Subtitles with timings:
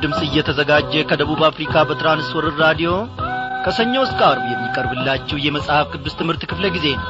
[0.00, 2.90] ድምፅ እየተዘጋጀ ከደቡብ አፍሪካ በትራንስወርር ራዲዮ
[3.64, 7.08] ከሰኞ እስከ አርብ የሚቀርብላችሁ የመጽሐፍ ቅዱስ ትምህርት ክፍለ ጊዜ ነው።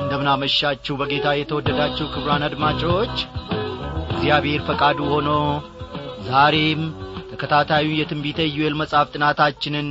[0.00, 3.16] እንደምናመሻችሁ በጌታ የተወደዳችሁ ክብራን አድማጮች
[4.06, 5.30] እግዚአብሔር ፈቃዱ ሆኖ
[6.28, 6.82] ዛሬም
[7.30, 9.88] ተከታታዩ የትንቢተ ኢዩኤል መጽሐፍ ጥናታችንን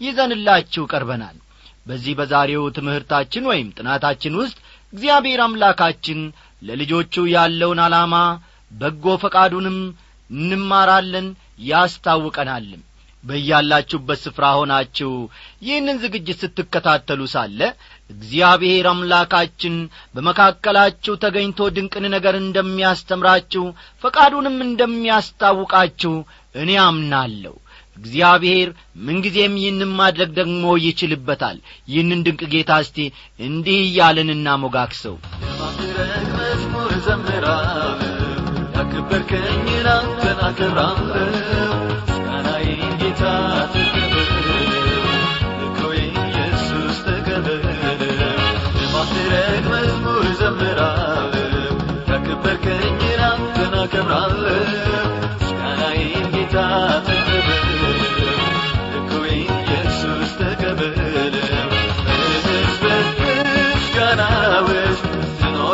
[0.00, 1.36] ይዘንላችሁ ቀርበናል
[1.90, 4.58] በዚህ በዛሬው ትምህርታችን ወይም ጥናታችን ውስጥ
[4.92, 6.20] እግዚአብሔር አምላካችን
[6.62, 8.14] ለልጆቹ ያለውን ዓላማ
[8.70, 9.78] በጎ ፈቃዱንም
[10.30, 11.28] እንማራለን
[11.70, 12.82] ያስታውቀናልም።
[13.24, 15.10] በያላችሁበት ስፍራ ሆናችሁ
[15.64, 17.58] ይህንን ዝግጅት ስትከታተሉ ሳለ
[18.10, 19.74] እግዚአብሔር አምላካችን
[20.14, 23.64] በመካከላችሁ ተገኝቶ ድንቅን ነገር እንደሚያስተምራችሁ
[24.04, 26.14] ፈቃዱንም እንደሚያስታውቃችሁ
[26.54, 27.54] እኔ አምናለሁ
[27.96, 28.68] እግዚአብሔር
[29.06, 31.56] ምንጊዜም ይህንን ማድረግ ደግሞ ይችልበታል።
[31.88, 32.98] ይህንን ድንቅ ጌታ እስቲ
[33.40, 35.16] እንዲህ እያለን እናሞጋክሰው
[36.34, 38.08] መዝሙር ዘምራለሁ
[38.76, 41.70] ያከበርከኝን አንተን አከብራለሁ።
[43.00, 43.22] ጌታ
[49.70, 51.74] መዝሙር ዘምራለሁ
[52.10, 53.74] ያከበርከኝን አንተን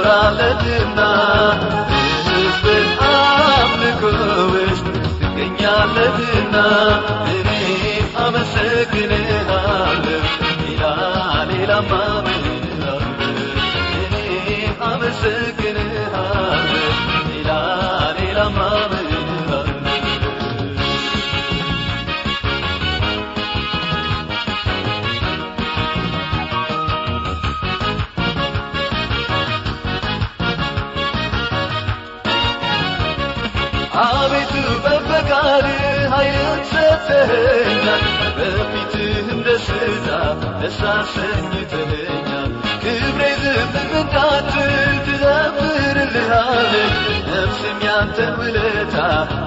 [0.07, 1.01] ትኖራለህና
[48.49, 48.97] ውለታ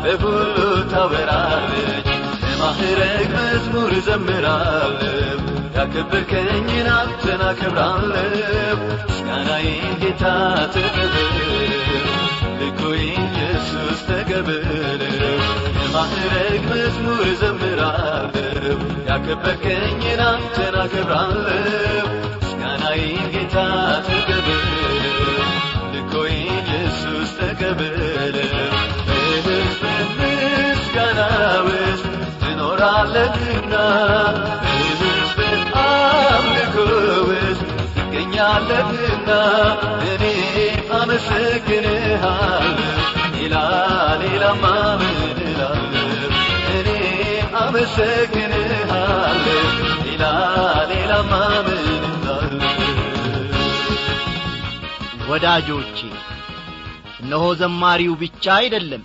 [0.03, 0.57] በሁሉ
[0.91, 2.07] ታወራለች
[2.43, 5.37] የማዕረግ መዝሙር ዘምራለሁ
[5.75, 10.23] ያከበርከኝን አንተን አከብራለሁ። ምስጋናዬን ጌታ
[10.75, 11.29] ተቀበል
[12.59, 15.03] ልኮይ ኢየሱስ ተቀበል።
[15.79, 18.77] የማዕረግ መዝሙር ዘምራለሁ
[19.09, 23.57] ያከበርከኝን አንተን አከብራለሁ። ምስጋናዬን ጌታ
[24.09, 24.65] ተቀበል
[25.93, 27.97] ልኮይ ኢየሱስ ተቀበል
[29.99, 31.19] በሕዝብ ምስጋና
[31.67, 32.05] ውስጥ
[32.41, 33.73] ትኖራለህና
[34.63, 35.39] በሕዝብ
[35.81, 36.75] አምልኮ
[37.29, 37.63] ውስጥ
[37.95, 39.29] ትገኛለህና
[40.11, 40.23] እኔ
[40.99, 42.95] አመሰግንሃለሁ
[43.35, 43.55] ሌላ
[44.23, 44.63] ሌላማ
[45.01, 46.31] ምን እላለሁ
[46.77, 46.89] እኔ
[47.63, 49.59] አመሰግንሃለሁ
[50.07, 50.23] ሌላ
[50.91, 51.31] ሌላማ
[51.67, 52.73] ምን እላለሁ
[55.29, 55.97] ወዳጆቼ
[57.21, 59.03] እነሆ ዘማሪው ብቻ አይደለም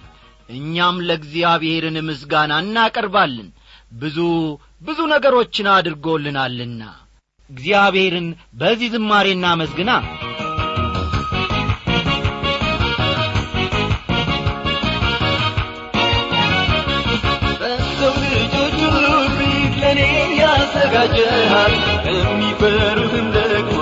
[0.48, 3.48] እኛም ለእግዚአብሔርን ምስጋና እናቀርባለን።
[3.94, 4.18] ብዙ
[4.82, 6.82] ብዙ ነገሮችን አድርጎልናልና።
[7.50, 9.90] እግዚአብሔርን በዚህ ዝማሬ እናመስግና።
[20.40, 21.74] ያዘጋጀሃል።
[22.10, 23.76] የሚፈሩህም ደግሞ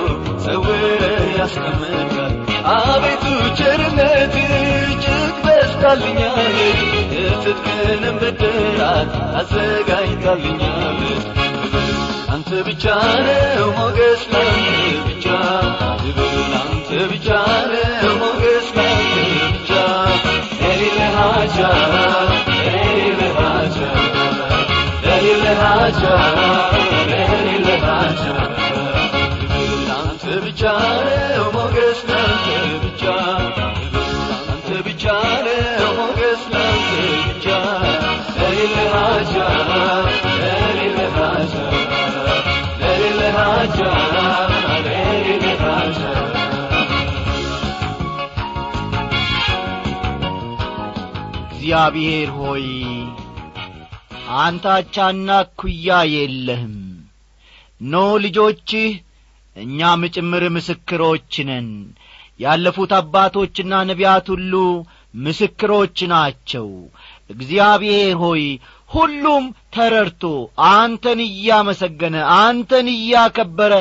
[0.45, 2.33] ሰውረህ ያስቀምጣል
[2.75, 3.81] አቤቱ እጅግ
[5.92, 6.80] በስታልኛለች
[7.16, 9.10] የጽድቅንም ብድራት
[9.40, 11.24] አዘጋጅታልኛለች
[12.34, 12.86] አንተ ብቻ
[13.28, 14.68] ነው ሞገስ ላንተ
[15.08, 15.26] ብቻ
[16.02, 16.30] ክብር
[16.62, 17.28] አንተ ብቻ
[17.74, 19.16] ነው ሞገስ ላንተ
[19.48, 19.72] ብቻ
[20.64, 21.60] የሌለ ሀጃ
[22.68, 23.78] የሌለ ሀጃ
[25.08, 26.04] የሌለ ሀጃ
[27.14, 28.24] የሌለ ሀጃ
[29.34, 29.68] ክብር
[30.00, 30.62] አንተ ብቻ
[31.08, 31.31] ነው
[51.53, 52.67] እግዚአብሔር ሆይ
[54.41, 56.75] አንተ አቻና እኩያ የለህም።
[57.85, 57.95] ኖ
[58.25, 58.91] ልጆችህ
[59.57, 61.69] እኛም ጭምር ምስክሮች ነን።
[62.41, 64.53] ያለፉት አባቶችና ነቢያት ሁሉ
[65.19, 66.69] ምስክሮች ናቸው።
[67.31, 68.45] እግዚአብሔር ሆይ
[68.93, 69.45] ሁሉም
[69.75, 70.25] ተረድቶ
[70.71, 73.75] አንተን እያመሰገነ አንተን እያከበረ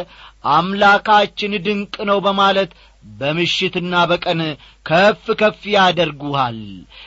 [0.51, 2.71] አምላካችን ድንቅ ነው በማለት
[3.13, 4.41] በምሽትና በቀን
[4.85, 6.59] ከፍ ከፍ ያደርጉሃል።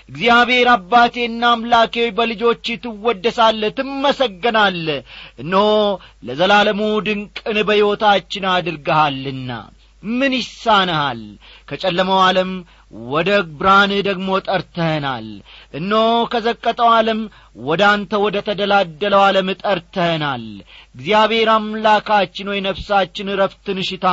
[0.09, 4.87] እግዚአብሔር አባቴና አምላኬ በልጆች ትወደሳለ ትመሰገናለ
[5.43, 5.69] እነሆ
[6.23, 9.51] ለዘላለሙ ድንቅን በሕይወታችን አድርገሃልና
[10.03, 11.21] ምን ይሳንሃል
[11.69, 12.51] ከጨለመው ዓለም
[13.09, 15.27] ወደ ብርሃንህ ደግሞ ጠርተህናል።
[15.75, 15.93] እኖ
[16.33, 17.21] ከዘቀጠው ዓለም
[17.63, 20.45] ወደ አንተ ወደ ተደላደለው ዓለም ጠርተህናል።
[20.95, 24.07] እግዚአብሔር አምላካችን ወይ ነፍሳችን እረፍትን ሽታ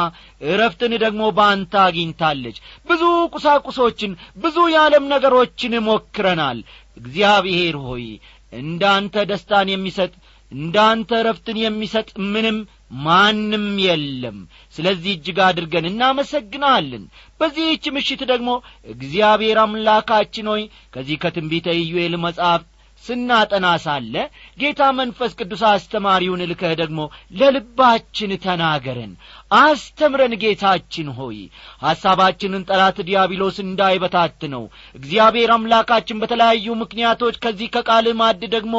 [0.47, 2.57] እረፍትን ደግሞ በአንተ አግኝታለች።
[2.87, 3.03] ብዙ
[3.33, 4.13] ቁሳቁሶችን
[4.43, 6.59] ብዙ የዓለም ነገሮችን ሞክረናል።
[6.97, 8.05] እግዚአብሔር ሆይ
[8.53, 10.11] እንዳንተ ደስታን የሚሰጥ
[10.51, 12.57] እንዳንተ እረፍትን የሚሰጥ ምንም
[13.01, 14.37] ማንም የለም።
[14.75, 17.05] ስለዚህ እጅግ አድርገን እናመሰግናለን።
[17.41, 18.49] በዚህች ምሽት ደግሞ
[18.95, 22.61] እግዚአብሔር አምላካችን ሆይ ከዚህ ከትንቢተ ኢዩኤል መጽሐፍ
[23.03, 24.15] ስናጠና ሳለ
[24.57, 26.99] ጌታ መንፈስ ቅዱስ አስተማሪውን ልከህ ደግሞ
[27.39, 29.13] ለልባችን ተናገረን።
[29.59, 31.37] አስተምረን ጌታችን ሆይ
[31.83, 34.63] ሐሳባችንን ጠላት ዲያብሎስ እንዳይበታት ነው
[34.95, 38.75] እግዚአብሔር አምላካችን በተለያዩ ምክንያቶች ከዚህ ከቃል ማድ ደግሞ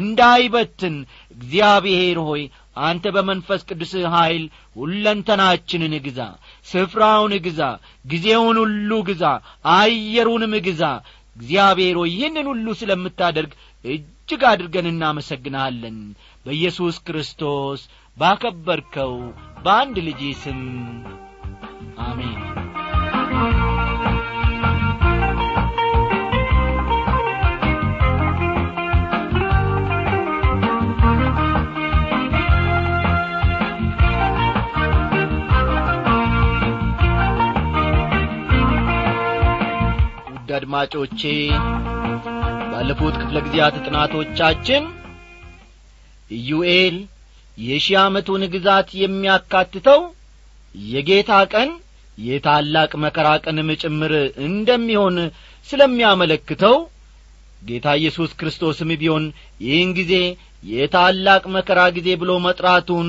[0.00, 0.96] እንዳይበትን
[1.36, 2.44] እግዚአብሔር ሆይ
[2.76, 4.44] አንተ በመንፈስ ቅዱስ ኀይል
[4.76, 6.20] ሁለንተናችንን ግዛ
[6.66, 7.60] ስፍራውን ግዛ
[8.04, 9.24] ጊዜውን ሁሉ ግዛ
[9.74, 10.82] አየሩንም ግዛ።
[11.36, 13.52] እግዚአብሔር ሆይ ይህንን ሁሉ ስለምታደርግ
[13.84, 15.96] እጅግ አድርገን እናመሰግንሃለን
[16.46, 17.80] በኢየሱስ ክርስቶስ
[18.16, 19.14] ባከበርከው
[19.64, 20.60] በአንድ ልጅ ስም
[22.04, 22.38] አሜን
[40.64, 41.20] አድማጮቼ
[42.70, 44.82] ባለፉት ክፍለ ጊዜያት ጥናቶቻችን
[46.30, 46.96] ኢዩኤል
[47.58, 50.00] የሺህ ዓመቱን ግዛት የሚያካትተው
[50.74, 51.70] የጌታ ቀን
[52.18, 54.12] የታላቅ መከራ ቀንም ጭምር
[54.46, 55.16] እንደሚሆን
[55.68, 56.76] ስለሚያመለክተው
[57.62, 59.26] ጌታ ኢየሱስ ክርስቶስም ቢሆን
[59.66, 60.14] ይህን ጊዜ
[60.72, 63.08] የታላቅ መከራ ጊዜ ብሎ መጥራቱን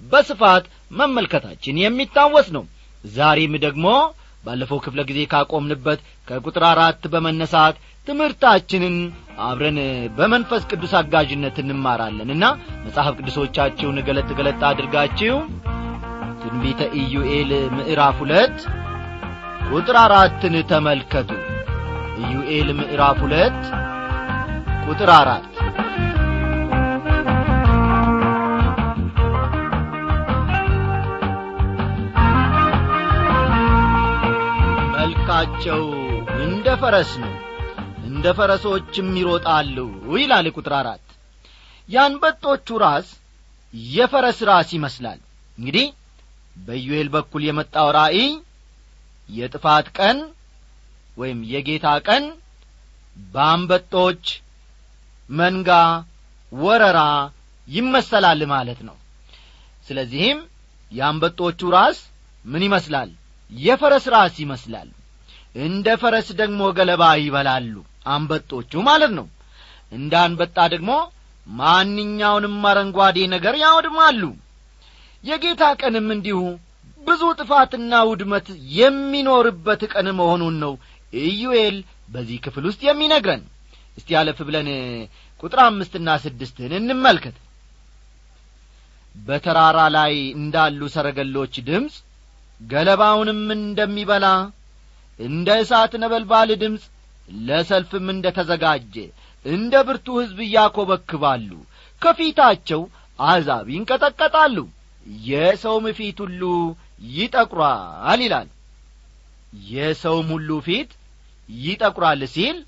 [0.00, 0.64] በስፋት
[1.00, 2.64] መመልከታችን የሚታወስ ነው።
[3.12, 3.86] ዛሬም ደግሞ
[4.44, 8.96] ባለፈው ክፍለ ጊዜ ካቆምንበት ከቁጥር አራት በመነሳት ትምህርታችንን
[9.46, 9.78] አብረን
[10.16, 12.44] በመንፈስ ቅዱስ አጋዥነት እንማራለንና
[12.86, 15.36] መጽሐፍ ቅዱሶቻችሁን ገለጥ ገለጥ አድርጋችሁ
[16.42, 18.56] ትንቢተ ኢዩኤል ምዕራፍ ሁለት
[19.70, 21.30] ቁጥር አራትን ተመልከቱ።
[22.22, 23.60] ኢዩኤል ምዕራፍ ሁለት
[24.86, 25.51] ቁጥር አራት
[35.34, 35.82] መልካቸው
[36.44, 37.30] እንደ ፈረስ ነው
[38.08, 39.76] እንደ ፈረሶችም ይሮጣሉ
[40.14, 41.04] ይላል ቁጥር አራት።
[41.88, 43.06] የአንበጦቹ ራስ
[43.92, 45.20] የፈረስ ራስ ይመስላል።
[45.58, 45.86] እንግዲህ
[46.56, 48.28] በኢዩኤል በኩል የመጣው ራእይ
[49.28, 50.18] የጥፋት ቀን
[51.16, 52.26] ወይም የጌታ ቀን
[53.32, 54.24] በአንበጦች
[55.30, 55.70] መንጋ
[56.52, 57.00] ወረራ
[57.68, 58.98] ይመሰላል ማለት ነው።
[59.86, 60.40] ስለዚህም
[60.92, 62.00] የአንበጦቹ ራስ
[62.44, 63.10] ምን ይመስላል?
[63.50, 64.90] የፈረስ ራስ ይመስላል
[65.54, 67.74] እንደ ፈረስ ደግሞ ገለባ ይበላሉ
[68.06, 69.26] አንበጦቹ ማለት ነው።
[69.92, 70.90] እንደ አንበጣ ደግሞ
[71.46, 74.22] ማንኛውንም አረንጓዴ ነገር ያወድማሉ።
[75.24, 76.38] የጌታ ቀንም እንዲሁ
[77.06, 78.46] ብዙ ጥፋትና ውድመት
[78.78, 80.72] የሚኖርበት ቀን መሆኑን ነው
[81.22, 81.76] ኢዩኤል
[82.08, 83.42] በዚህ ክፍል ውስጥ የሚነግረን።
[83.98, 84.68] እስቲ ያለፍ ብለን
[85.40, 87.36] ቁጥር አምስትና ስድስትን እንመልከት።
[89.16, 91.94] በተራራ ላይ እንዳሉ ሰረገሎች ድምፅ
[92.60, 94.26] ገለባውንም እንደሚበላ
[95.22, 96.84] እንደ እሳት ነበልባል ድምፅ
[97.42, 98.94] ለሰልፍም እንደ ተዘጋጀ
[99.44, 101.50] እንደ ብርቱ ሕዝብ እያኰበክባሉ
[102.02, 102.82] ከፊታቸው
[103.18, 104.56] አሕዛብ ይንቀጠቀጣሉ
[105.26, 106.42] የሰውም ፊት ሁሉ
[107.14, 108.48] ይጠቁራል ይላል።
[109.70, 110.90] የሰውም ሁሉ ፊት
[111.48, 112.58] ይጠቁራል ሲል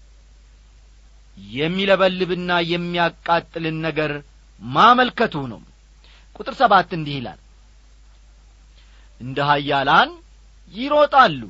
[1.54, 4.12] የሚለበልብና የሚያቃጥልን ነገር
[4.60, 5.60] ማመልከቱ ነው።
[6.36, 7.40] ቁጥር ሰባት እንዲህ ይላል
[9.20, 10.10] እንደ ኀያላን
[10.74, 11.40] ይሮጣሉ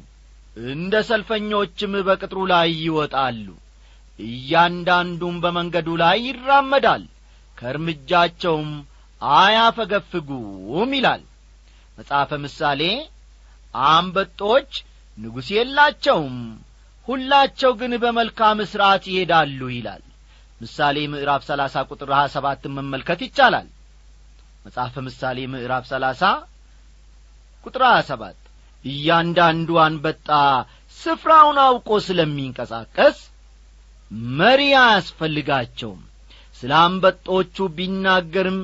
[0.56, 3.46] እንደ ሰልፈኞችም በቅጥሩ ላይ ይወጣሉ።
[4.18, 7.04] እያንዳንዱም በመንገዱ ላይ ይራመዳል።
[7.58, 8.70] ከእርምጃቸውም
[9.20, 11.22] አያፈገፍጉም ይላል።
[11.98, 12.82] መጽሐፈ ምሳሌ
[13.74, 14.70] አንበጦች
[15.18, 16.36] ንጉሥ የላቸውም
[17.08, 20.02] ሁላቸው ግን በመልካም ሥርዓት ይሄዳሉ ይላል።
[20.60, 23.66] ምሳሌ ምዕራፍ ሰላሳ ቁጥር ሀያ ሰባትን መመልከት ይቻላል።
[24.66, 26.22] መጽሐፈ ምሳሌ ምዕራፍ ሰላሳ
[27.64, 28.38] ቁጥር ሀያ ሰባት
[28.84, 30.28] እያንዳንዱ አንበጣ
[30.96, 33.18] ስፍራውን አውቆ ስለሚንቀሳቀስ
[34.38, 36.02] መሪ አያስፈልጋቸውም።
[36.58, 38.58] ስለ አንበጦቹ ቢናገርም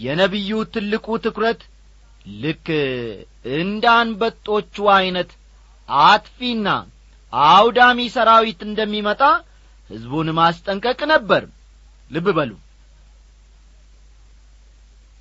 [0.00, 1.60] የነቢዩ ትልቁ ትኩረት
[2.42, 2.66] ልክ
[3.58, 5.30] እንደ አንበጦቹ ዐይነት
[6.06, 6.68] አጥፊና
[7.32, 9.22] አውዳሚ ሰራዊት እንደሚመጣ
[9.90, 11.42] ሕዝቡን ማስጠንቀቅ ነበር።
[12.10, 12.52] ልብ በሉ።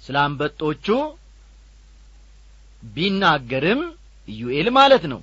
[0.03, 0.85] ስለ አንበጦቹ
[2.83, 3.81] ቢናገርም
[4.31, 5.21] ኢዩኤል ማለት ነው።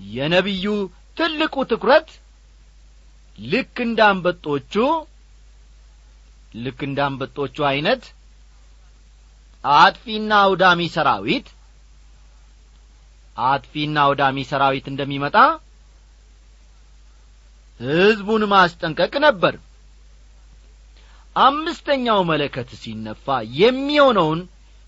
[0.00, 0.66] የነቢዩ
[1.16, 2.08] ትልቁ ትኩረት
[3.38, 4.74] ልክ እንደ አንበጦቹ
[6.58, 6.98] ልክ እንደ
[7.68, 8.02] ዐይነት
[9.64, 11.46] አጥፊና አውዳሚ ሰራዊት
[13.36, 15.36] አጥፊና አውዳሚ ሰራዊት እንደሚመጣ
[17.80, 19.54] ሕዝቡን ማስጠንቀቅ ነበር።
[21.36, 23.26] አምስተኛው መለከት ሲነፋ
[23.58, 24.40] የሚሆነውን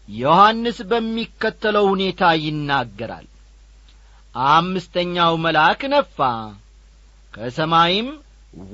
[0.09, 3.27] ዮሐንስ በሚከተለው ሁኔታ ይናገራል።
[4.49, 6.19] አምስተኛው መልአክ ነፋ።
[7.35, 8.09] ከሰማይም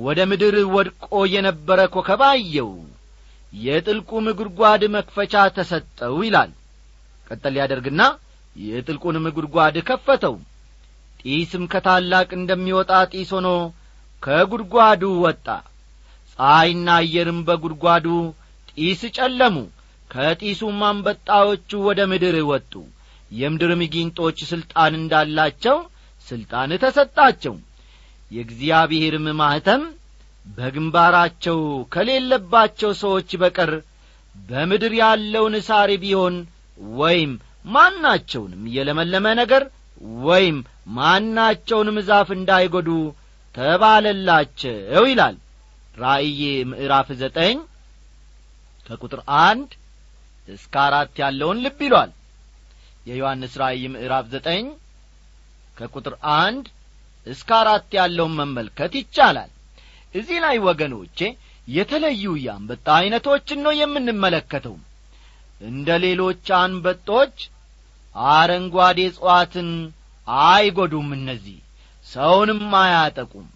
[0.00, 2.72] ወደ ምድር ወድቆ የነበረ ኮከብ አየው።
[3.58, 6.50] የጥልቁም ጉድጓድ መክፈቻ ተሰጠው ይላል።
[7.30, 8.02] ቀጠል ያደርግና
[8.56, 10.36] የጥልቁንም ጉድጓድ ከፈተው።
[11.20, 13.48] ጢስም ከታላቅ እንደሚወጣ ጢስ ሆኖ
[14.22, 15.46] ከጉድጓዱ ወጣ።
[16.38, 18.06] ፀሐይና አየርም በጉድጓዱ
[18.70, 19.56] ጢስ ጨለሙ
[20.10, 22.72] ከጢሱም አንበጣዎቹ ወደ ምድር ወጡ።
[23.32, 25.76] የምድርም ጊንጦች ሥልጣን እንዳላቸው
[26.26, 27.54] ሥልጣን ተሰጣቸው።
[28.30, 29.82] የእግዚአብሔርም ማኅተም
[30.46, 31.58] በግንባራቸው
[31.94, 33.72] ከሌለባቸው ሰዎች በቀር
[34.34, 36.36] በምድር ያለውን ሳር ቢሆን
[36.96, 37.32] ወይም
[37.66, 39.62] ማናቸውንም የለመለመ ነገር
[40.22, 40.58] ወይም
[40.96, 42.88] ማናቸውንም ዛፍ እንዳይጐዱ
[43.54, 44.76] ተባለላቸው
[45.10, 45.36] ይላል።
[45.96, 46.40] ራእይ
[46.70, 47.56] ምዕራፍ ዘጠኝ
[48.86, 49.70] ከቁጥር አንድ
[50.50, 52.10] እስከ አራት ያለውን ልብ ይሏል።
[53.06, 54.64] የዮሐንስ ራእይ ምዕራፍ ዘጠኝ
[55.76, 56.66] ከቁጥር አንድ
[57.26, 59.50] እስከ አራት ያለውን መመልከት ይቻላል።
[60.14, 61.18] እዚህ ላይ ወገኖቼ
[61.68, 64.76] የተለዩ የአንበጣ ዐይነቶችን ነው የምንመለከተው።
[65.60, 67.36] እንደ ሌሎች አንበጦች
[68.32, 69.68] አረንጓዴ እጽዋትን
[70.46, 71.58] አይጐዱም እነዚህ
[72.06, 73.48] ሰውንም አያጠቁም።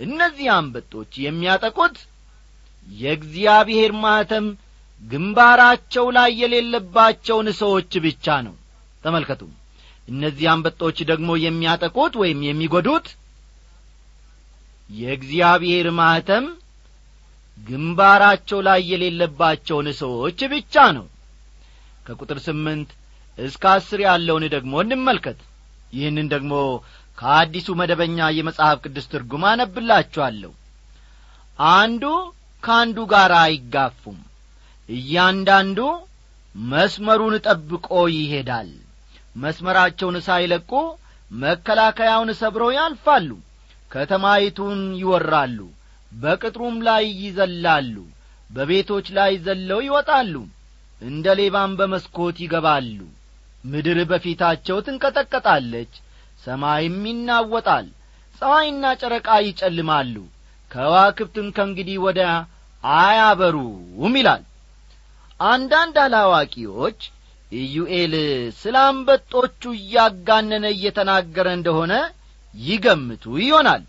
[0.00, 1.96] እነዚህ አንበጦች የሚያጠቁት
[2.86, 4.46] የእግዚአብሔር ማተም
[5.02, 8.54] ግንባራቸው ላይ የሌለባቸውን ሰዎች ብቻ ነው።
[9.04, 9.42] ተመልከቱ።
[10.08, 13.06] እነዚህ አንበጦች ደግሞ የሚያጠቁት ወይም የሚጐዱት
[14.90, 16.46] የእግዚአብሔር ማኅተም
[17.58, 21.06] ግንባራቸው ላይ የሌለባቸውን ሰዎች ብቻ ነው።
[22.06, 22.90] ከቁጥር ስምንት
[23.38, 25.38] እስከ አስር ያለውን ደግሞ እንመልከት።
[25.92, 26.52] ይህንን ደግሞ
[27.18, 30.52] ከአዲሱ መደበኛ የመጽሐፍ ቅዱስ ትርጉም አነብላችኋለሁ።
[31.58, 32.04] አንዱ
[32.62, 34.18] ከአንዱ ጋር አይጋፉም
[34.88, 35.78] እያንዳንዱ
[36.54, 37.86] መስመሩን ጠብቆ
[38.16, 38.70] ይሄዳል።
[39.36, 40.70] መስመራቸውን ሳይለቁ
[41.36, 43.30] መከላከያውን ሰብረው ያልፋሉ።
[43.90, 45.58] ከተማይቱን ይወራሉ
[46.12, 47.94] በቅጥሩም ላይ ይዘላሉ
[48.50, 50.34] በቤቶች ላይ ዘለው ይወጣሉ
[51.02, 52.98] እንደ ሌባም በመስኮት ይገባሉ።
[53.64, 55.92] ምድር በፊታቸው ትንቀጠቀጣለች
[56.42, 57.86] ሰማይም ይናወጣል
[58.42, 60.14] ፀሐይና ጨረቃ ይጨልማሉ።
[60.70, 62.20] ከዋክብትም ከእንግዲህ ወደ
[62.84, 64.42] አያበሩም ይላል
[65.40, 67.00] አንዳንድ አላዋቂዎች
[67.56, 68.14] ኢዩኤል
[68.60, 71.92] ስለ አንበጦቹ እያጋነነ እየተናገረ እንደሆነ
[72.54, 73.82] ይገምቱ ይሆናል።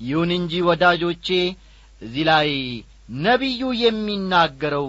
[0.00, 1.28] ይሁን እንጂ ወዳጆቼ
[2.02, 2.50] እዚህ ላይ
[3.22, 4.86] ነቢዩ የሚናገረው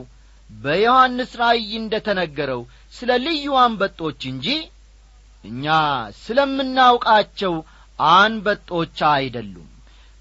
[0.49, 2.61] በዮሐንስ ራእይ እንደ ተነገረው
[2.93, 4.47] ስለ ልዩ አንበጦች እንጂ
[5.43, 5.65] እኛ
[6.23, 7.53] ስለምናውቃቸው
[8.15, 9.69] አንበጦች አይደሉም።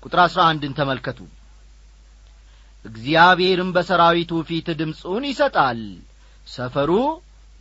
[0.03, 1.19] ቁጥር አሥራ አንድን ተመልከቱ
[2.85, 5.81] እግዚአብሔርም በሰራዊቱ ፊት ድምፁን ይሰጣል።
[6.47, 6.91] ሰፈሩ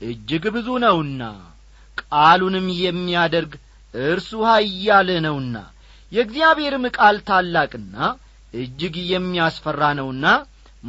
[0.01, 1.21] እጅግ ብዙ ነውና
[2.01, 3.53] ቃሉንም የሚያደርግ
[3.93, 5.55] እርሱ ኀያል ነውና
[6.11, 7.95] የእግዚአብሔርም ቃል ታላቅና
[8.53, 10.25] እጅግ የሚያስፈራ ነውና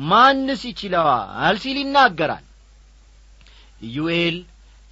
[0.09, 2.45] ማንስ ይችለዋል ሲል ይናገራል።
[3.83, 4.37] ኢዩኤል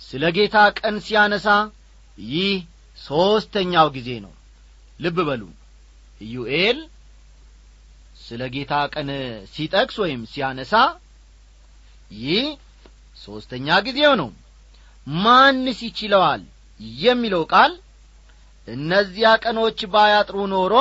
[0.00, 1.47] ስለ ጌታ ቀን ሲያነሳ
[2.28, 2.50] ይህ
[2.99, 4.33] ሦስተኛው ጊዜ ነው።
[4.99, 5.43] ልብ በሉ።
[6.21, 6.78] ኢዩኤል
[8.26, 9.09] ስለ ጌታ ቀን
[9.52, 10.73] ሲጠቅስ ወይም ሲያነሳ
[12.21, 12.47] ይህ
[13.16, 14.30] ሦስተኛ ጊዜው ነው።
[15.21, 16.42] ማንስ ይችለዋል
[17.00, 17.73] የሚለው ቃል
[18.68, 20.75] እነዚያ ቀኖች ባያጥሩ ኖሮ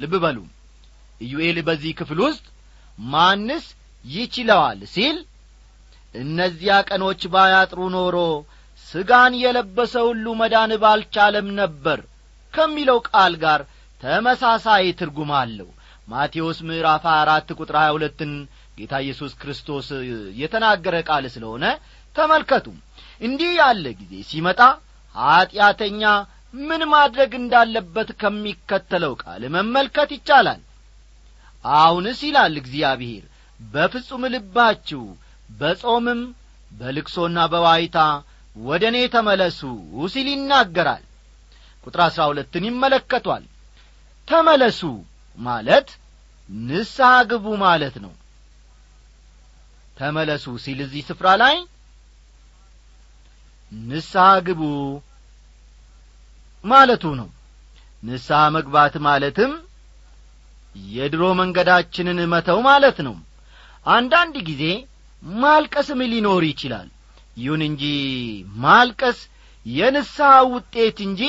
[0.00, 0.38] ልብ በሉ
[1.20, 2.44] ኢዩኤል በዚህ ክፍል ውስጥ
[2.98, 3.64] ማንስ
[4.04, 5.16] ይችለዋል ሲል
[6.14, 8.16] እነዚያ ቀኖች ባያጥሩ ኖሮ
[8.88, 11.98] ሥጋን የለበሰ ሁሉ መዳን ባልቻለም ነበር
[12.54, 13.60] ከሚለው ቃል ጋር
[14.00, 15.68] ተመሳሳይ ትርጉም አለው
[16.10, 18.32] ማቴዎስ ምዕራፍ አራት ቁጥር ሀያ ሁለትን
[18.78, 19.88] ጌታ ኢየሱስ ክርስቶስ
[20.40, 21.64] የተናገረ ቃል ስለሆነ
[22.16, 22.66] ተመልከቱ።
[23.20, 24.60] እንዲህ ያለ ጊዜ ሲመጣ
[25.14, 26.02] ኀጢአተኛ
[26.60, 30.60] ምን ማድረግ እንዳለበት ከሚከተለው ቃል መመልከት ይቻላል።
[31.64, 33.24] አሁንስ ይላል እግዚአብሔር
[33.60, 35.02] በፍጹም ልባችሁ
[35.50, 36.20] በጾምም
[36.70, 37.98] በልቅሶና በዋይታ
[38.56, 39.60] ወደ እኔ ተመለሱ
[40.12, 41.04] ሲል ይናገራል።
[41.86, 43.44] ቁጥር አሥራ ሁለትን ይመለከቷል።
[44.28, 44.80] ተመለሱ
[45.38, 45.88] ማለት
[46.50, 48.12] ንስሐ ግቡ ማለት ነው።
[49.96, 51.56] ተመለሱ ሲል እዚህ ስፍራ ላይ
[53.72, 54.62] ንስሐ ግቡ
[56.64, 57.28] ማለቱ ነው።
[58.02, 59.52] ንስሐ መግባት ማለትም
[60.94, 63.14] የድሮ መንገዳችንን መተው ማለት ነው።
[63.86, 64.64] አንዳንድ ጊዜ
[65.22, 66.88] ማልቀስም ሊኖር ይችላል።
[67.36, 67.84] ይሁን እንጂ
[68.62, 69.18] ማልቀስ
[69.66, 71.22] የንስሐ ውጤት እንጂ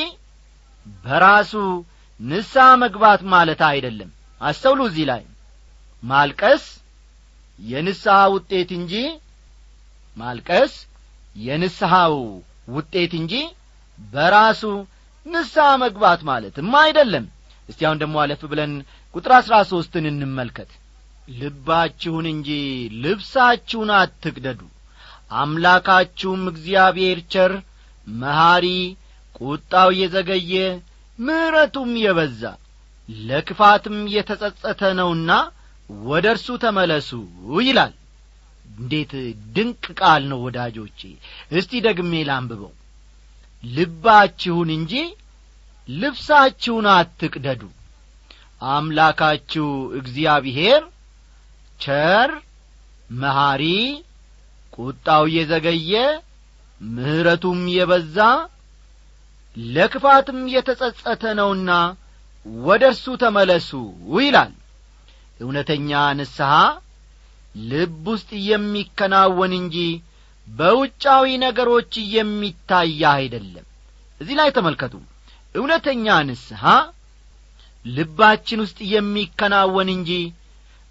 [1.03, 1.53] በራሱ
[2.19, 4.09] ንስሐ መግባት ማለት አይደለም
[4.41, 5.24] አስተውሉ እዚህ ላይ።
[6.03, 6.63] ማልቀስ
[7.60, 8.93] የንስሐ ውጤት እንጂ
[10.17, 10.74] ማልቀስ
[11.39, 12.15] የንስሐው
[12.75, 13.33] ውጤት እንጂ
[14.00, 14.62] በራሱ
[15.25, 17.25] ንስሐ መግባት ማለትም አይደለም።
[17.69, 18.71] እስቲ አሁን ደግሞ አለፍ ብለን
[19.13, 20.71] ቁጥር አሥራ ሦስትን እንመልከት።
[21.33, 22.50] ልባችሁን እንጂ
[23.03, 24.62] ልብሳችሁን አትቅደዱ
[25.41, 27.53] አምላካችሁም እግዚአብሔር ቸር
[28.07, 28.65] መሐሪ
[29.39, 30.53] ቁጣው የዘገየ
[31.19, 32.41] ምሕረቱም የበዛ
[33.10, 35.31] ለክፋትም የተጸጸተ ነውና
[36.05, 37.10] ወደ እርሱ ተመለሱ
[37.62, 37.93] ይላል።
[38.75, 39.12] እንዴት
[39.55, 41.00] ድንቅ ቃል ነው ወዳጆቼ!
[41.51, 42.72] እስቲ ደግሜ ላንብበው።
[43.63, 44.93] ልባችሁን እንጂ
[45.88, 47.62] ልብሳችሁን አትቅደዱ።
[48.72, 49.67] አምላካችሁ
[50.00, 50.81] እግዚአብሔር
[51.79, 52.31] ቸር
[53.15, 53.63] መሐሪ
[54.77, 55.93] ቁጣው የዘገየ
[56.81, 58.17] ምሕረቱም የበዛ
[59.58, 61.72] ለክፋትም የተጸጸተ ነውና
[62.65, 63.69] ወደ እርሱ ተመለሱ
[64.17, 64.53] ይላል።
[65.39, 66.51] እውነተኛ ንስሐ
[67.69, 69.77] ልብ ውስጥ የሚከናወን እንጂ
[70.48, 73.65] በውጫዊ ነገሮች የሚታይ አይደለም።
[74.21, 74.93] እዚህ ላይ ተመልከቱ።
[75.55, 76.63] እውነተኛ ንስሐ
[77.86, 80.12] ልባችን ውስጥ የሚከናወን እንጂ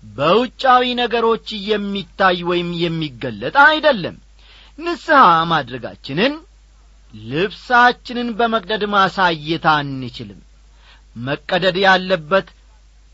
[0.02, 4.16] በውጫዊ ነገሮች የሚታይ ወይም የሚገለጥ አይደለም።
[4.78, 6.34] ንስሐ ማድረጋችንን
[7.14, 10.40] ልብሳችንን በመቅደድ ማሳየት አንችልም
[11.20, 12.48] መቀደድ ያለበት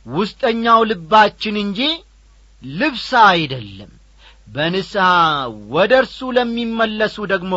[0.07, 1.81] ውስጠኛው ልባችን እንጂ
[2.63, 3.93] ልብስ አይደለም።
[4.49, 5.07] በንስሐ
[5.75, 7.55] ወደ እርሱ ለሚመለሱ ደግሞ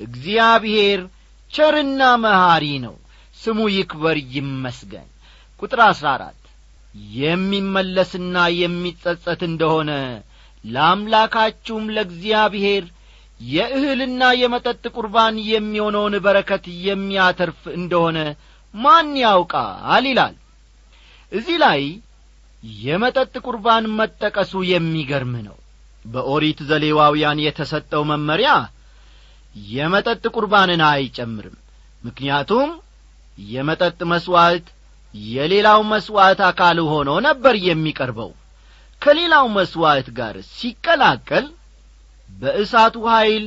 [0.00, 1.00] እግዚአብሔር
[1.50, 2.94] ቸርና መሐሪ ነው።
[3.36, 5.08] ስሙ ይክበር ይመስገን።
[5.62, 6.38] ቁጥር አሥራ አራት
[7.16, 9.90] የሚመለስና የሚጸጸት እንደሆነ
[10.64, 12.84] ለአምላካችሁም ለእግዚአብሔር
[13.40, 18.18] የእህልና የመጠጥ ቁርባን የሚሆነውን በረከት የሚያተርፍ እንደሆነ
[18.74, 20.34] ማን ያውቃል ይላል።
[21.32, 21.80] እዚህ ላይ
[22.82, 25.56] የመጠጥ ቁርባን መጠቀሱ የሚገርም ነው።
[26.04, 28.50] በኦሪት ዘሌዋውያን የተሰጠው መመሪያ
[29.70, 31.56] የመጠጥ ቁርባንን አይጨምርም።
[32.02, 32.70] ምክንያቱም
[33.38, 34.66] የመጠጥ መሥዋዕት
[35.14, 38.30] የሌላው መሥዋዕት አካል ሆኖ ነበር የሚቀርበው።
[39.02, 41.46] ከሌላው መሥዋዕት ጋር ሲቀላቀል
[42.30, 43.44] በእሳቱ ኀይል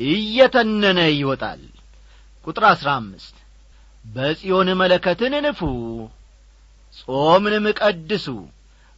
[0.00, 1.62] እየተነነ ይወጣል።
[2.46, 3.34] ቁጥር አሥራ አምስት
[4.10, 5.60] በጽዮን መለከትን ንፉ
[7.00, 8.26] ጾምንም ቀድሱ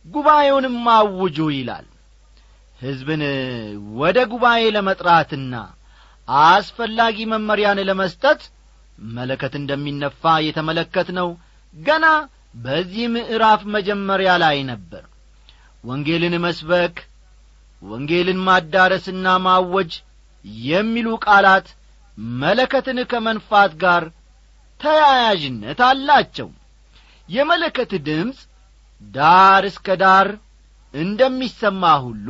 [0.06, 1.86] ጉባኤውንም አውጁ ይላል።
[2.78, 3.22] ሕዝብን
[4.00, 5.54] ወደ ጉባኤ ለመጥራትና
[6.28, 8.40] አስፈላጊ መመሪያን ለመስጠት
[9.12, 11.28] መለከት እንደሚነፋ የተመለከት ነው
[11.74, 12.06] ገና
[12.64, 15.04] በዚህ ምዕራፍ መጀመሪያ ላይ ነበር።
[15.84, 16.96] ወንጌልን መስበክ
[17.82, 19.92] ወንጌልን ማዳረስና ማወጅ
[20.66, 21.68] የሚሉ ቃላት
[22.38, 24.04] መለከትን ከመንፋት ጋር
[24.82, 26.48] ተያያዥነት አላቸው።
[27.28, 28.38] የመለከት ድምፅ
[29.02, 30.28] ዳር እስከ ዳር
[30.94, 32.28] እንደሚሰማ ሁሉ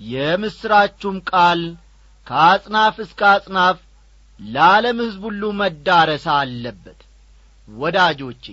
[0.00, 1.60] የምሥራቹም ቃል
[2.26, 3.78] ከአጽናፍ እስከ አጽናፍ
[4.40, 7.00] ለዓለም ሕዝብ ሁሉ መዳረስ አለበት።
[7.68, 8.44] ወዳጆቼ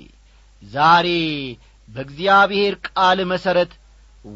[0.63, 1.07] ዛሬ
[1.87, 3.71] በእግዚአብሔር ቃል መሠረት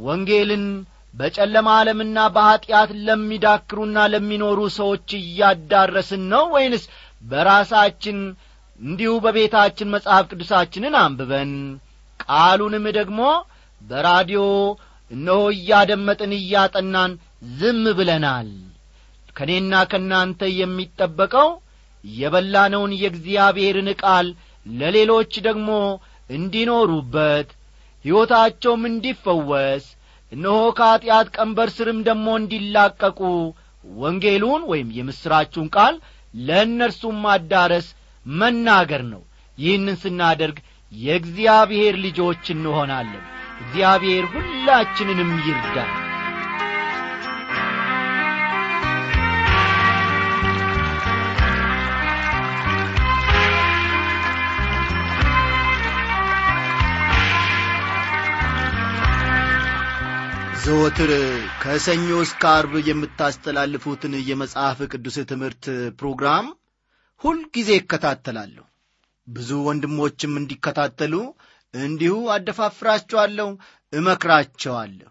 [0.03, 0.65] ወንጌልን
[1.13, 6.83] በጨለማ ዓለምና በኀጢአት ለሚዳክሩና ለሚኖሩ ሰዎች እያዳረስን ነው ወይንስ
[7.21, 8.17] በራሳችን
[8.79, 11.51] እንዲሁ በቤታችን መጽሐፍ ቅዱሳችንን አንብበን
[12.23, 13.21] ቃሉንም ደግሞ
[13.81, 14.41] በራዲዮ
[15.11, 17.11] እነሆ እያደመጥን እያጠናን
[17.59, 18.49] ዝም ብለናል።
[19.35, 21.49] ከእኔና ከእናንተ የሚጠበቀው
[22.03, 24.27] የበላነውን የእግዚአብሔርን ቃል
[24.65, 25.69] ለሌሎች ደግሞ
[26.29, 27.49] እንዲኖሩበት
[28.05, 29.85] ሕይወታቸውም እንዲፈወስ
[30.31, 33.19] እነሆ ከኀጢአት ቀንበር ስርም ደግሞ እንዲላቀቁ
[34.01, 35.95] ወንጌሉን ወይም የምሥራችሁን ቃል
[36.33, 37.87] ለእነርሱም ማዳረስ
[38.25, 39.21] መናገር ነው።
[39.57, 40.57] ይህንን ስናደርግ
[40.91, 43.23] የእግዚአብሔር ልጆች እንሆናለን።
[43.61, 45.91] እግዚአብሔር ሁላችንንም ይርዳል
[60.71, 61.11] ዘወትር
[61.61, 65.65] ከሰኞ እስከ አርብ የምታስተላልፉትን የመጽሐፍ ቅዱስ ትምህርት
[65.99, 66.45] ፕሮግራም
[67.21, 68.63] ሁልጊዜ እከታተላለሁ።
[69.27, 71.13] ብዙ ወንድሞችም እንዲከታተሉ
[71.73, 73.47] እንዲሁ አደፋፍራቸዋለሁ
[73.93, 75.09] እመክራቸዋለሁ።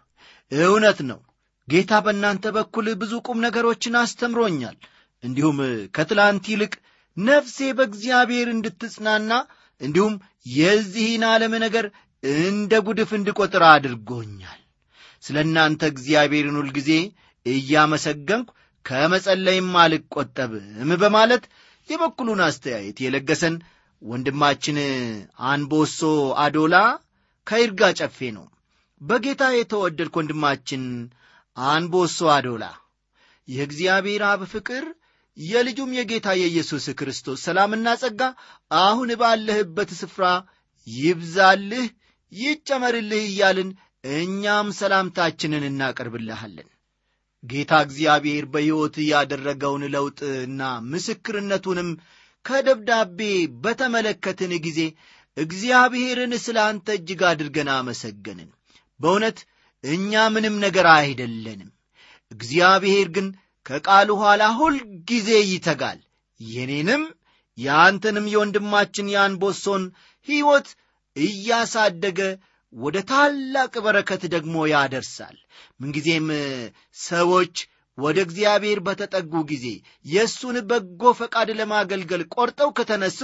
[0.51, 1.19] እውነት ነው
[1.67, 4.79] ጌታ በእናንተ በኩል ብዙ ቁም ነገሮችን አስተምሮኛል።
[5.23, 5.59] እንዲሁም
[5.95, 6.73] ከትላንት ይልቅ
[7.17, 9.31] ነፍሴ በእግዚአብሔር እንድትጽናና
[9.81, 10.15] እንዲሁም
[10.55, 11.87] የዚህን ዓለም ነገር
[12.41, 14.60] እንደ ጉድፍ እንድቈጥር አድርጎኛል
[15.23, 16.91] ስለ እናንተ እግዚአብሔርን ሁልጊዜ
[17.45, 18.49] እያመሰገንኩ
[18.85, 20.67] ከመጸለይም አልቈጠብም
[21.01, 21.43] በማለት
[21.89, 23.55] የበኩሉን አስተያየት የለገሰን
[24.01, 24.77] ወንድማችን
[25.49, 25.99] አንቦሶ
[26.43, 26.75] አዶላ
[27.47, 28.45] ከይርጋ ጨፌ ነው።
[29.01, 30.83] በጌታ የተወደድክ ወንድማችን
[31.57, 32.65] አንቦሶ አዶላ
[33.47, 34.83] የእግዚአብሔር አብ ፍቅር
[35.37, 38.21] የልጁም የጌታ የኢየሱስ ክርስቶስ ሰላምና ጸጋ
[38.81, 40.25] አሁን ባለህበት ስፍራ
[40.87, 41.85] ይብዛልህ
[42.31, 43.69] ይጨመርልህ እያልን
[44.03, 46.69] እኛም ሰላምታችንን እናቀርብልሃለን።
[47.43, 50.61] ጌታ እግዚአብሔር በሕይወት ያደረገውን ለውጥና
[50.91, 51.89] ምስክርነቱንም
[52.45, 53.19] ከደብዳቤ
[53.63, 54.79] በተመለከትን ጊዜ
[55.37, 58.49] እግዚአብሔርን ስለ አንተ እጅግ አድርገን አመሰገንን።
[58.99, 59.39] በእውነት
[59.83, 61.69] እኛ ምንም ነገር አይደለንም።
[62.31, 63.27] እግዚአብሔር ግን
[63.65, 65.99] ከቃሉ ኋላ ሁልጊዜ ይተጋል።
[66.39, 67.03] የኔንም
[67.57, 69.83] የአንተንም የወንድማችን የአንቦሶን
[70.27, 70.67] ሕይወት
[71.15, 72.19] እያሳደገ
[72.73, 75.37] ወደ ታላቅ በረከት ደግሞ ያደርሳል።
[75.79, 76.27] ምንጊዜም
[77.03, 77.55] ሰዎች
[77.97, 79.65] ወደ እግዚአብሔር በተጠጉ ጊዜ
[80.05, 83.19] የእሱን በጎ ፈቃድ ለማገልገል ቆርጠው ከተነሱ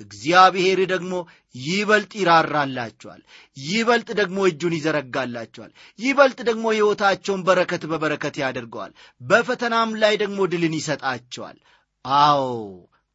[0.00, 1.12] እግዚአብሔር ደግሞ
[1.54, 3.20] ይበልጥ ይራራላቸዋል።
[3.66, 11.58] ይበልጥ ደግሞ እጁን ይዘረጋላቸዋል። ይበልጥ ደግሞ ሕይወታቸውን በረከት በበረከት ያደርገዋል። በፈተናም ላይ ደግሞ ድልን ይሰጣቸዋል።
[12.04, 12.42] አዎ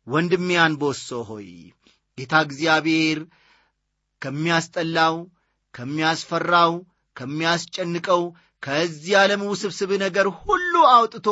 [0.08, 1.50] ወንድሜ አንቦሶ ሆይ
[2.18, 3.20] ጌታ እግዚአብሔር
[4.22, 5.16] ከሚያስጠላው
[5.74, 6.74] ከሚያስፈራው
[7.16, 8.22] ከሚያስጨንቀው
[8.64, 11.28] ከዚህ ዓለም ውስብስብ ነገር ሁሉ አውጥቶ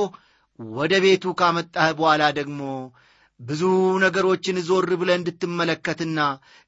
[0.59, 2.61] ወደ ቤቱ ካመጣህ በኋላ ደግሞ
[3.39, 3.61] ብዙ
[4.03, 6.19] ነገሮችን ዞር ብለ እንድትመለከትና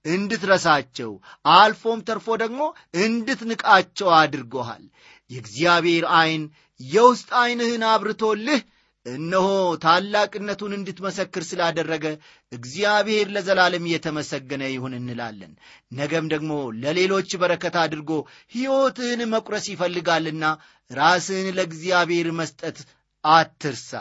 [0.05, 1.11] እንድትረሳቸው
[1.53, 2.61] አልፎም ተርፎ ደግሞ
[3.05, 4.83] እንድትንቃቸው አድርጎሃል።
[5.29, 6.43] የእግዚአብሔር ዐይን
[6.79, 8.61] የውስጥ ዐይንህን አብርቶልህ
[9.05, 9.47] እነሆ
[9.83, 12.05] ታላቅነቱን እንድትመሰክር ስላደረገ
[12.51, 15.53] እግዚአብሔር ለዘላለም እየተመሰገነ ይሁን እንላለን።
[15.91, 16.51] ነገም ደግሞ
[16.83, 18.11] ለሌሎች በረከት አድርጎ
[18.55, 20.43] ሕይወትህን መቁረስ ይፈልጋልና
[20.91, 22.79] ራስህን ለእግዚአብሔር መስጠት
[23.23, 23.91] አትርሳ።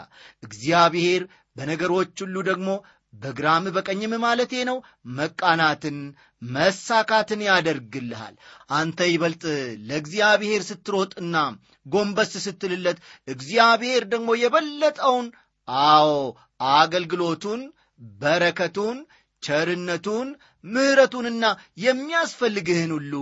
[0.43, 1.23] እግዚአብሔር
[1.57, 2.69] በነገሮች ሁሉ ደግሞ
[3.15, 4.77] በግራም በቀኝም ማለቴ ነው።
[5.17, 5.97] መቃናትን
[6.43, 8.35] መሳካትን ያደርግልሃል።
[8.73, 9.43] አንተ ይበልጥ
[9.89, 11.37] ለእግዚአብሔር ስትሮጥና
[11.87, 15.29] ጎንበስ ስትልለት እግዚአብሔር ደግሞ የበለጠውን
[15.89, 16.13] አዎ
[16.77, 17.61] አገልግሎቱን
[18.19, 18.99] በረከቱን
[19.43, 20.29] ቸርነቱን
[20.65, 21.45] ምሕረቱንና
[21.85, 23.13] የሚያስፈልግህን ሁሉ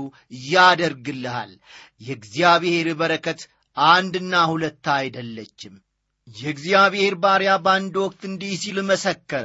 [0.48, 1.52] ያደርግልሃል።
[2.00, 3.40] የእግዚአብሔር በረከት
[3.76, 5.74] አንድና ሁለት አይደለችም።
[6.28, 9.44] የእግዚአብሔር ባሪያ በአንድ ወቅት እንዲህ ሲል መሰከረ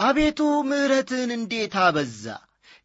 [0.00, 2.24] አቤቱ ምሕረትህን እንዴት አበዛ!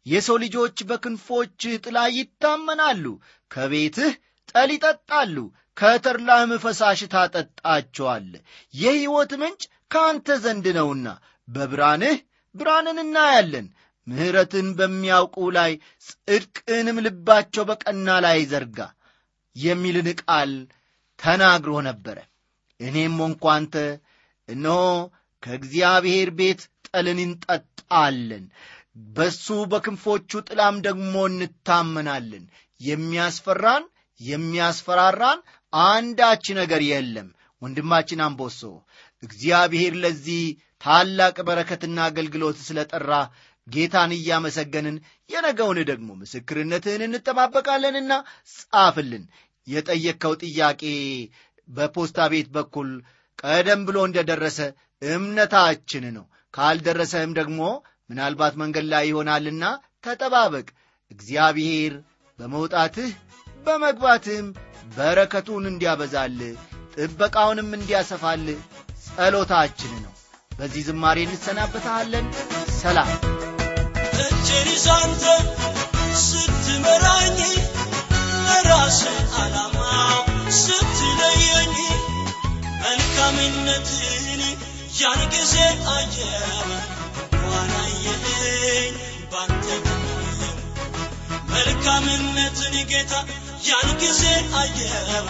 [0.06, 3.04] የሰው ልጆች በክንፎችህ ጥላ ይታመናሉ
[3.50, 4.12] ከቤትህ
[4.50, 5.36] ጠል ይጠጣሉ
[5.76, 8.28] ከተርላህም ፈሳሽ ታጠጣቸዋል።
[8.74, 11.06] የሕይወት ምንጭ ከአንተ ዘንድ ነውና
[11.48, 12.18] በብርሃንህ
[12.54, 13.66] ብርሃንን እናያለን።
[14.06, 15.72] ምሕረትን በሚያውቁ ላይ
[16.06, 18.78] ጽድቅንም ልባቸው በቀና ላይ ዘርጋ
[19.56, 20.52] የሚልን ቃል
[21.18, 22.18] ተናግሮ ነበረ።
[22.80, 23.74] እኔም ሆንኳ አንተ
[24.48, 24.78] እነሆ
[25.42, 26.62] ከእግዚአብሔር ቤት
[26.94, 28.44] ጠልን እንጠጣለን።
[29.14, 32.44] በሱ በክንፎቹ ጥላም ደግሞ እንታመናለን።
[32.80, 33.84] የሚያስፈራን
[34.20, 35.40] የሚያስፈራራን
[35.72, 37.28] አንዳች ነገር የለም።
[37.62, 38.60] ወንድማችን አምቦሶ
[39.22, 40.42] እግዚአብሔር ለዚህ
[40.84, 43.12] ታላቅ በረከትና አገልግሎት ስለ ጠራ
[43.66, 44.96] ጌታን እያመሰገንን
[45.30, 48.12] የነገውን ደግሞ ምስክርነትህን እንጠባበቃለንና
[48.54, 49.24] ጻፍልን።
[49.66, 50.82] የጠየቅከው ጥያቄ
[51.68, 52.88] በፖስታ ቤት በኩል
[53.38, 54.58] ቀደም ብሎ እንደደረሰ
[55.02, 57.60] እምነታችን ነው ካልደረሰህም ደግሞ
[58.10, 59.64] ምናልባት መንገድ ላይ ይሆናልና
[60.04, 60.66] ተጠባበቅ።
[61.10, 61.92] እግዚአብሔር
[62.38, 63.10] በመውጣትህ
[63.66, 64.46] በመግባትህም
[64.96, 66.56] በረከቱን እንዲያበዛልህ
[66.96, 68.58] ጥበቃውንም እንዲያሰፋልህ
[69.06, 70.12] ጸሎታችን ነው።
[70.52, 72.26] በዚህ ዝማሬ እንሰናበታለን።
[72.82, 73.10] ሰላም።
[74.24, 75.24] እጄን ይዛንተ
[76.24, 77.38] ስትመራኝ
[78.46, 79.00] ለራስ
[79.38, 79.78] ዓላማ
[80.60, 81.74] ስትለየኝ
[82.84, 84.13] መልካምነትን
[85.00, 86.70] Yar göze ayım
[87.48, 88.94] ዋናየኝ
[89.32, 90.58] ባንተ ግናየም
[91.52, 93.12] መልካምነትን ጌታ
[93.68, 94.22] ያን ጊዜ
[94.60, 95.28] አየም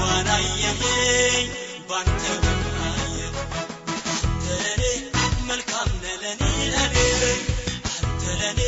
[0.00, 1.48] ዋናየኝ
[1.90, 3.36] ባንተ ግናየም
[4.44, 4.82] ተለኔ
[5.50, 6.42] መልካም ነለኔ
[6.74, 6.96] ለኔ
[8.00, 8.60] አንተ ለኔ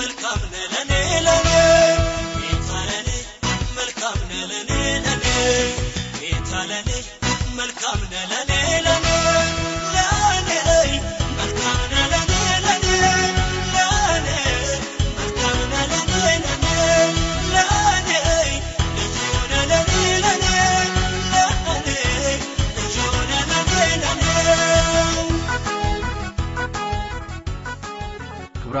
[0.00, 0.92] መልካም ነለኔ
[1.28, 1.48] ለኔ
[2.42, 3.10] ጌታ ለኔ
[3.78, 4.70] መልካም ነለኔ
[5.06, 5.26] ለኔ
[6.22, 6.90] ጌታ ለኔ
[7.60, 8.52] መልካም ነለኔ
[8.88, 9.06] ለኔ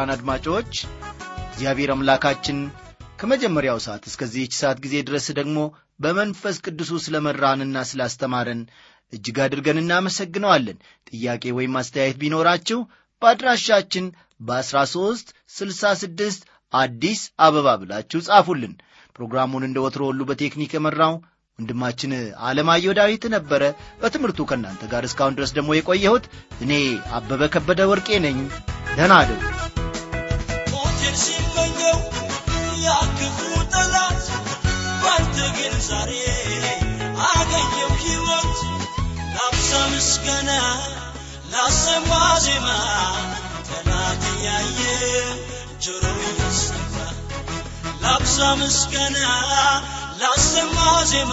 [0.04, 0.72] ክቡራን አድማጮች
[1.44, 2.56] እግዚአብሔር አምላካችን
[3.20, 5.58] ከመጀመሪያው ሰዓት እስከዚህች ሰዓት ጊዜ ድረስ ደግሞ
[6.04, 8.60] በመንፈስ ቅዱሱ ስለ መራንና ስላስተማረን
[9.12, 10.78] እጅግ አድርገን እናመሰግነዋለን።
[11.10, 12.80] ጥያቄ ወይም አስተያየት ቢኖራችሁ
[13.22, 14.06] በአድራሻችን
[14.40, 18.74] በ13 66 አዲስ አበባ ብላችሁ ጻፉልን።
[19.16, 21.16] ፕሮግራሙን እንደ ወትሮ ሁሉ በቴክኒክ የመራው
[21.58, 22.14] ወንድማችን
[22.48, 23.62] አለማየሁ ዳዊት ነበረ።
[24.02, 26.26] በትምህርቱ ከእናንተ ጋር እስካሁን ድረስ ደግሞ የቆየሁት
[26.60, 26.72] እኔ
[27.18, 28.38] አበበ ከበደ ወርቄ ነኝ።
[28.96, 29.14] ደህና
[35.86, 36.12] ዛሬ
[37.28, 38.58] አገኘው ሕይወት
[39.34, 40.50] ላብዛ ምስጋና
[41.52, 42.10] ላሰማ
[42.44, 42.68] ዜማ
[43.68, 44.80] ጠላት ያየ
[45.84, 46.94] ጆሮ ይሰማ።
[48.02, 49.18] ላብዛ ምስጋና
[50.20, 50.78] ላሰማ
[51.12, 51.32] ዜማ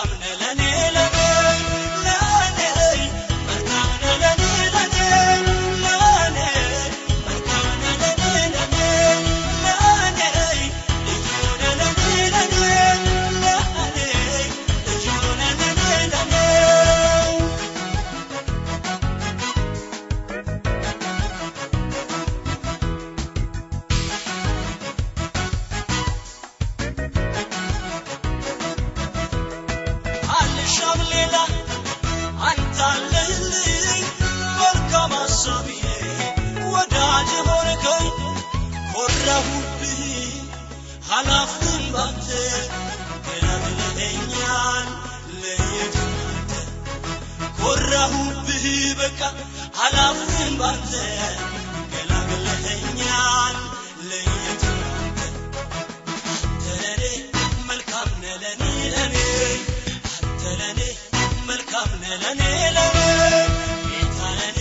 [0.00, 0.39] سامنے
[47.62, 48.64] ኮራሁብህ
[49.00, 49.20] በቃ
[49.84, 50.92] አላፍን ባንተ
[51.92, 53.56] ገላግለኸኛል።
[54.10, 54.62] ለየት
[56.76, 57.02] ለእኔ
[57.68, 58.62] መልካም ነህ ለእኔ
[58.94, 59.16] አንተ
[60.60, 60.80] ለእኔ
[61.48, 62.42] መልካም ነህ ለእኔ
[63.90, 64.60] ጌታ ለእኔ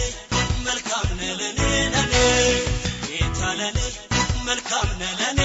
[0.66, 1.60] መልካም ነህ ለእኔ
[3.12, 3.80] ጌታ ለእኔ
[4.48, 5.42] መልካም ነህ ለእኔ